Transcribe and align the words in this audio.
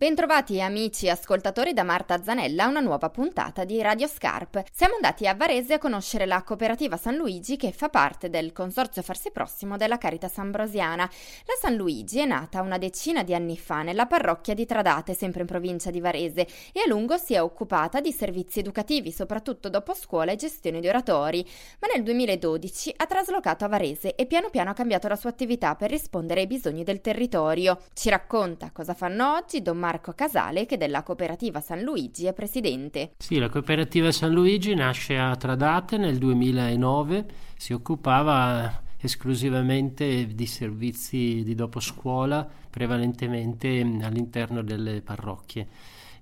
Bentrovati 0.00 0.60
amici 0.62 1.06
e 1.06 1.10
ascoltatori 1.10 1.72
da 1.72 1.82
Marta 1.82 2.22
Zanella 2.22 2.62
a 2.62 2.68
una 2.68 2.78
nuova 2.78 3.10
puntata 3.10 3.64
di 3.64 3.82
Radio 3.82 4.06
Scarp. 4.06 4.62
Siamo 4.72 4.94
andati 4.94 5.26
a 5.26 5.34
Varese 5.34 5.74
a 5.74 5.78
conoscere 5.78 6.24
la 6.24 6.44
cooperativa 6.44 6.96
San 6.96 7.16
Luigi 7.16 7.56
che 7.56 7.72
fa 7.72 7.88
parte 7.88 8.30
del 8.30 8.52
consorzio 8.52 9.02
Farsi 9.02 9.32
Prossimo 9.32 9.76
della 9.76 9.98
Caritas 9.98 10.38
Ambrosiana. 10.38 11.02
La 11.02 11.54
San 11.60 11.74
Luigi 11.74 12.20
è 12.20 12.26
nata 12.26 12.62
una 12.62 12.78
decina 12.78 13.24
di 13.24 13.34
anni 13.34 13.58
fa 13.58 13.82
nella 13.82 14.06
parrocchia 14.06 14.54
di 14.54 14.66
Tradate, 14.66 15.14
sempre 15.14 15.40
in 15.40 15.48
provincia 15.48 15.90
di 15.90 15.98
Varese, 15.98 16.46
e 16.72 16.78
a 16.78 16.86
lungo 16.86 17.16
si 17.16 17.34
è 17.34 17.42
occupata 17.42 18.00
di 18.00 18.12
servizi 18.12 18.60
educativi, 18.60 19.10
soprattutto 19.10 19.68
dopo 19.68 19.94
scuola 19.94 20.30
e 20.30 20.36
gestione 20.36 20.78
di 20.78 20.86
oratori. 20.86 21.44
Ma 21.80 21.88
nel 21.92 22.04
2012 22.04 22.94
ha 22.98 23.06
traslocato 23.06 23.64
a 23.64 23.68
Varese 23.68 24.14
e 24.14 24.26
piano 24.26 24.48
piano 24.50 24.70
ha 24.70 24.74
cambiato 24.74 25.08
la 25.08 25.16
sua 25.16 25.30
attività 25.30 25.74
per 25.74 25.90
rispondere 25.90 26.42
ai 26.42 26.46
bisogni 26.46 26.84
del 26.84 27.00
territorio. 27.00 27.80
Ci 27.94 28.10
racconta 28.10 28.70
cosa 28.70 28.94
fanno 28.94 29.34
oggi 29.34 29.60
Don 29.60 29.86
Marco 29.88 30.12
Casale 30.12 30.66
che 30.66 30.76
della 30.76 31.02
cooperativa 31.02 31.62
San 31.62 31.80
Luigi 31.80 32.26
è 32.26 32.34
presidente. 32.34 33.12
Sì, 33.16 33.38
la 33.38 33.48
cooperativa 33.48 34.12
San 34.12 34.32
Luigi 34.32 34.74
nasce 34.74 35.16
a 35.16 35.34
Tradate 35.34 35.96
nel 35.96 36.18
2009, 36.18 37.24
si 37.56 37.72
occupava 37.72 38.82
esclusivamente 39.00 40.26
di 40.26 40.44
servizi 40.44 41.42
di 41.42 41.54
dopo 41.54 41.80
scuola, 41.80 42.46
prevalentemente 42.68 43.80
all'interno 44.02 44.62
delle 44.62 45.00
parrocchie. 45.00 45.66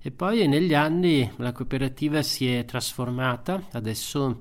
E 0.00 0.12
poi 0.12 0.46
negli 0.46 0.74
anni 0.74 1.28
la 1.38 1.50
cooperativa 1.50 2.22
si 2.22 2.48
è 2.48 2.64
trasformata, 2.64 3.64
adesso 3.72 4.38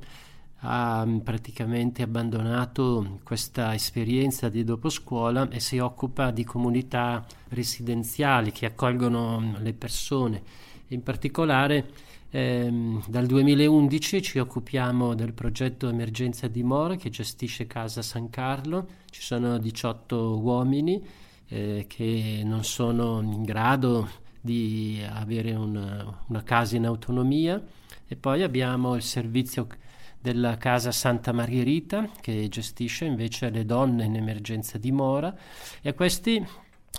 ha 0.68 1.08
praticamente 1.24 2.02
abbandonato 2.02 3.20
questa 3.24 3.74
esperienza 3.74 4.50
di 4.50 4.64
dopo 4.64 4.90
scuola 4.90 5.48
e 5.50 5.60
si 5.60 5.78
occupa 5.78 6.32
di 6.32 6.44
comunità 6.44 7.26
residenziali 7.50 8.52
che 8.52 8.66
accolgono 8.66 9.58
le 9.60 9.74
persone. 9.74 10.42
In 10.88 11.04
particolare 11.04 11.92
ehm, 12.32 13.04
dal 13.08 13.28
2011 13.28 14.22
ci 14.22 14.40
occupiamo 14.40 15.14
del 15.14 15.34
progetto 15.34 15.88
Emergenza 15.88 16.48
di 16.48 16.64
Mora 16.64 16.96
che 16.96 17.10
gestisce 17.10 17.68
Casa 17.68 18.02
San 18.02 18.30
Carlo. 18.32 18.88
Ci 19.10 19.22
sono 19.22 19.60
18 19.60 20.40
uomini 20.40 21.02
eh, 21.48 21.86
che 21.88 22.42
non 22.44 22.64
sono 22.64 23.22
in 23.22 23.44
grado 23.44 24.10
di 24.42 25.02
avere 25.08 25.54
una, 25.54 26.24
una 26.28 26.44
casa 26.44 26.76
in 26.76 26.86
autonomia 26.86 27.64
e 28.08 28.16
poi 28.16 28.44
abbiamo 28.44 28.96
il 28.96 29.02
servizio 29.02 29.68
della 30.26 30.58
casa 30.58 30.92
Santa 30.92 31.32
Margherita 31.32 32.10
che 32.20 32.48
gestisce 32.50 33.06
invece 33.06 33.52
le 33.52 33.64
donne 33.64 34.06
in 34.06 34.16
emergenza 34.16 34.80
di 34.80 34.92
mora 34.92 35.32
e 35.84 35.90
a 35.90 35.94
questi 35.94 36.44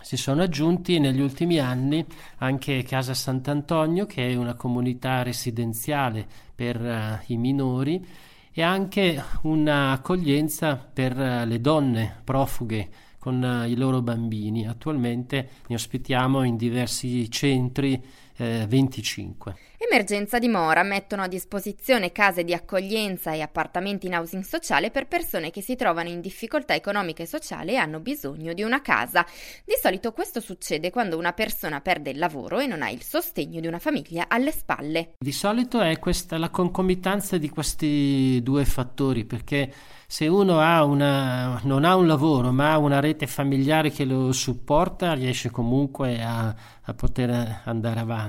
si 0.00 0.16
sono 0.16 0.42
aggiunti 0.42 1.00
negli 1.00 1.20
ultimi 1.20 1.58
anni 1.58 2.06
anche 2.36 2.84
Casa 2.84 3.14
Sant'Antonio 3.14 4.06
che 4.06 4.30
è 4.30 4.36
una 4.36 4.54
comunità 4.54 5.24
residenziale 5.24 6.24
per 6.54 6.80
uh, 6.80 7.32
i 7.32 7.36
minori 7.36 8.06
e 8.52 8.62
anche 8.62 9.20
un'accoglienza 9.42 10.76
per 10.76 11.16
uh, 11.18 11.44
le 11.48 11.60
donne 11.60 12.20
profughe 12.22 12.88
con 13.18 13.42
uh, 13.42 13.68
i 13.68 13.74
loro 13.74 14.02
bambini. 14.02 14.68
Attualmente 14.68 15.48
ne 15.66 15.74
ospitiamo 15.74 16.44
in 16.44 16.56
diversi 16.56 17.28
centri 17.28 18.00
eh, 18.36 18.66
25. 18.68 19.54
Emergenza 19.78 20.38
di 20.38 20.48
Mora 20.48 20.82
mettono 20.82 21.22
a 21.22 21.28
disposizione 21.28 22.10
case 22.10 22.44
di 22.44 22.52
accoglienza 22.52 23.32
e 23.32 23.40
appartamenti 23.40 24.06
in 24.06 24.14
housing 24.14 24.42
sociale 24.42 24.90
per 24.90 25.06
persone 25.06 25.50
che 25.50 25.60
si 25.60 25.76
trovano 25.76 26.08
in 26.08 26.20
difficoltà 26.20 26.74
economica 26.74 27.22
e 27.22 27.26
sociale 27.26 27.72
e 27.72 27.76
hanno 27.76 28.00
bisogno 28.00 28.52
di 28.52 28.62
una 28.62 28.80
casa. 28.82 29.24
Di 29.64 29.74
solito 29.80 30.12
questo 30.12 30.40
succede 30.40 30.90
quando 30.90 31.16
una 31.18 31.32
persona 31.32 31.80
perde 31.80 32.10
il 32.10 32.18
lavoro 32.18 32.58
e 32.58 32.66
non 32.66 32.82
ha 32.82 32.90
il 32.90 33.02
sostegno 33.02 33.60
di 33.60 33.66
una 33.66 33.78
famiglia 33.78 34.26
alle 34.28 34.50
spalle. 34.50 35.14
Di 35.18 35.32
solito 35.32 35.80
è 35.80 35.98
questa 35.98 36.38
la 36.38 36.50
concomitanza 36.50 37.38
di 37.38 37.48
questi 37.48 38.40
due 38.42 38.64
fattori 38.64 39.24
perché 39.24 39.72
se 40.08 40.28
uno 40.28 40.60
ha 40.60 40.84
una, 40.84 41.60
non 41.64 41.84
ha 41.84 41.96
un 41.96 42.06
lavoro 42.06 42.52
ma 42.52 42.72
ha 42.72 42.78
una 42.78 43.00
rete 43.00 43.26
familiare 43.26 43.90
che 43.90 44.04
lo 44.04 44.30
supporta 44.30 45.14
riesce 45.14 45.50
comunque 45.50 46.22
a, 46.22 46.54
a 46.82 46.94
poter 46.94 47.62
andare 47.64 48.00
avanti 48.00 48.25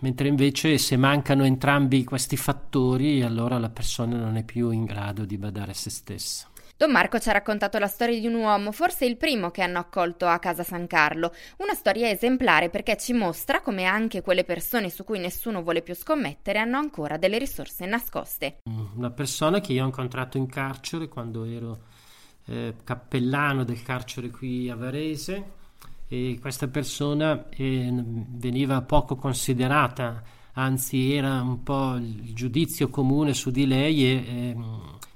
mentre 0.00 0.28
invece 0.28 0.78
se 0.78 0.96
mancano 0.96 1.44
entrambi 1.44 2.04
questi 2.04 2.36
fattori 2.36 3.22
allora 3.22 3.58
la 3.58 3.70
persona 3.70 4.16
non 4.16 4.36
è 4.36 4.44
più 4.44 4.70
in 4.70 4.84
grado 4.84 5.24
di 5.24 5.38
badare 5.38 5.70
a 5.70 5.74
se 5.74 5.90
stessa. 5.90 6.48
Don 6.78 6.90
Marco 6.90 7.18
ci 7.18 7.30
ha 7.30 7.32
raccontato 7.32 7.78
la 7.78 7.86
storia 7.86 8.20
di 8.20 8.26
un 8.26 8.34
uomo, 8.34 8.70
forse 8.70 9.06
il 9.06 9.16
primo 9.16 9.50
che 9.50 9.62
hanno 9.62 9.78
accolto 9.78 10.26
a 10.26 10.38
casa 10.38 10.62
San 10.62 10.86
Carlo, 10.86 11.32
una 11.56 11.72
storia 11.72 12.10
esemplare 12.10 12.68
perché 12.68 12.98
ci 12.98 13.14
mostra 13.14 13.62
come 13.62 13.84
anche 13.84 14.20
quelle 14.20 14.44
persone 14.44 14.90
su 14.90 15.02
cui 15.02 15.18
nessuno 15.18 15.62
vuole 15.62 15.80
più 15.80 15.94
scommettere 15.94 16.58
hanno 16.58 16.76
ancora 16.76 17.16
delle 17.16 17.38
risorse 17.38 17.86
nascoste. 17.86 18.58
Una 18.94 19.10
persona 19.10 19.60
che 19.60 19.72
io 19.72 19.84
ho 19.84 19.86
incontrato 19.86 20.36
in 20.36 20.48
carcere 20.48 21.08
quando 21.08 21.44
ero 21.44 21.78
eh, 22.44 22.74
cappellano 22.84 23.64
del 23.64 23.82
carcere 23.82 24.28
qui 24.28 24.68
a 24.68 24.76
Varese 24.76 25.64
e 26.08 26.38
questa 26.40 26.68
persona 26.68 27.48
eh, 27.50 27.92
veniva 27.92 28.80
poco 28.82 29.16
considerata, 29.16 30.22
anzi 30.52 31.12
era 31.12 31.42
un 31.42 31.62
po' 31.62 31.96
il 31.96 32.32
giudizio 32.32 32.88
comune 32.88 33.34
su 33.34 33.50
di 33.50 33.66
lei 33.66 34.04
e, 34.04 34.10
eh, 34.10 34.56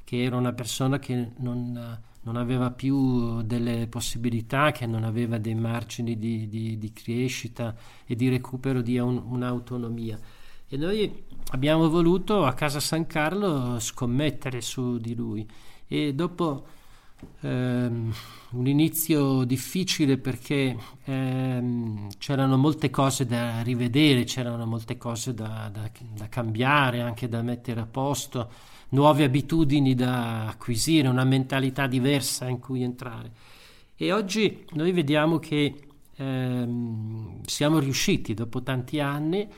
che 0.04 0.22
era 0.24 0.36
una 0.36 0.52
persona 0.52 0.98
che 0.98 1.30
non, 1.36 1.98
non, 2.22 2.36
aveva 2.36 2.72
più 2.72 3.40
delle 3.42 3.86
possibilità, 3.86 4.72
che 4.72 4.86
non 4.86 5.04
aveva 5.04 5.38
dei 5.38 5.54
margini 5.54 6.18
di, 6.18 6.48
di, 6.48 6.76
di 6.76 6.92
crescita 6.92 7.76
e 8.04 8.16
di 8.16 8.28
recupero 8.28 8.82
di 8.82 8.98
un, 8.98 9.22
un'autonomia. 9.24 10.18
E 10.66 10.76
noi 10.76 11.24
abbiamo 11.50 11.88
voluto 11.88 12.44
a 12.44 12.52
Casa 12.54 12.80
San 12.80 13.06
Carlo 13.06 13.78
scommettere 13.78 14.60
su 14.60 14.98
di 14.98 15.14
lui 15.14 15.48
e 15.86 16.14
dopo 16.14 16.64
ehm, 17.40 18.12
un 18.50 18.66
inizio 18.66 19.44
difficile 19.44 20.18
perché 20.18 20.76
ehm, 21.04 22.08
c'erano 22.18 22.56
molte 22.56 22.90
cose 22.90 23.26
da 23.26 23.60
rivedere, 23.62 24.24
c'erano 24.24 24.66
molte 24.66 24.96
cose 24.96 25.34
da, 25.34 25.70
da, 25.72 25.90
da, 26.14 26.28
cambiare, 26.28 27.00
anche 27.00 27.28
da 27.28 27.42
mettere 27.42 27.80
a 27.80 27.86
posto, 27.86 28.50
nuove 28.90 29.24
abitudini 29.24 29.94
da 29.94 30.48
acquisire, 30.48 31.08
una 31.08 31.24
mentalità 31.24 31.86
diversa 31.86 32.48
in 32.48 32.58
cui 32.58 32.82
entrare. 32.82 33.30
E 33.96 34.12
oggi 34.12 34.64
noi 34.72 34.92
vediamo 34.92 35.38
che 35.38 35.74
ehm, 36.16 37.42
siamo 37.44 37.78
riusciti 37.78 38.34
dopo 38.34 38.62
tanti 38.62 39.00
anni, 39.00 39.48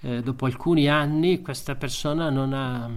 eh, 0.00 0.22
dopo 0.22 0.46
alcuni 0.46 0.88
anni, 0.88 1.40
questa 1.40 1.74
persona 1.74 2.30
non 2.30 2.52
ha, 2.52 2.88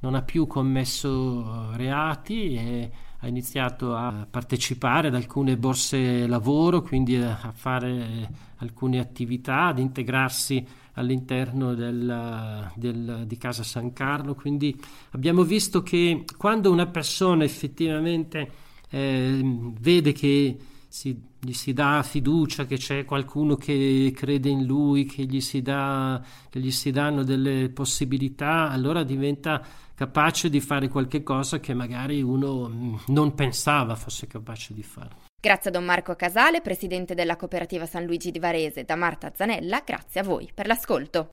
non 0.00 0.14
ha 0.14 0.22
più 0.22 0.46
commesso 0.46 1.70
reati 1.76 2.54
e 2.54 2.90
ha 3.26 3.28
iniziato 3.28 3.94
a 3.94 4.26
partecipare 4.28 5.08
ad 5.08 5.14
alcune 5.14 5.56
borse 5.56 6.26
lavoro, 6.26 6.82
quindi 6.82 7.16
a 7.16 7.52
fare 7.54 8.30
alcune 8.58 9.00
attività, 9.00 9.66
ad 9.66 9.78
integrarsi 9.78 10.64
all'interno 10.94 11.74
del, 11.74 12.70
del, 12.74 13.24
di 13.26 13.36
Casa 13.36 13.62
San 13.62 13.92
Carlo. 13.92 14.34
Quindi 14.34 14.80
abbiamo 15.10 15.42
visto 15.42 15.82
che 15.82 16.24
quando 16.36 16.70
una 16.70 16.86
persona 16.86 17.44
effettivamente 17.44 18.50
eh, 18.88 19.40
vede 19.78 20.12
che 20.12 20.56
si, 20.96 21.14
gli 21.38 21.52
si 21.52 21.74
dà 21.74 22.02
fiducia, 22.02 22.64
che 22.64 22.78
c'è 22.78 23.04
qualcuno 23.04 23.56
che 23.56 24.14
crede 24.16 24.48
in 24.48 24.64
lui, 24.64 25.04
che 25.04 25.24
gli 25.24 25.42
si, 25.42 25.60
dà, 25.60 26.22
che 26.48 26.58
gli 26.58 26.70
si 26.70 26.90
danno 26.90 27.22
delle 27.22 27.68
possibilità, 27.68 28.70
allora 28.70 29.02
diventa 29.02 29.62
capace 29.94 30.48
di 30.48 30.60
fare 30.60 30.88
qualche 30.88 31.22
cosa 31.22 31.60
che 31.60 31.74
magari 31.74 32.22
uno 32.22 32.68
mm, 32.68 32.94
non 33.08 33.34
pensava 33.34 33.94
fosse 33.94 34.26
capace 34.26 34.72
di 34.72 34.82
fare. 34.82 35.24
Grazie 35.38 35.68
a 35.68 35.72
Don 35.74 35.84
Marco 35.84 36.16
Casale, 36.16 36.62
presidente 36.62 37.14
della 37.14 37.36
cooperativa 37.36 37.84
San 37.84 38.04
Luigi 38.04 38.30
di 38.30 38.38
Varese, 38.38 38.84
da 38.84 38.96
Marta 38.96 39.30
Zanella, 39.34 39.82
grazie 39.84 40.20
a 40.20 40.24
voi 40.24 40.50
per 40.52 40.66
l'ascolto. 40.66 41.24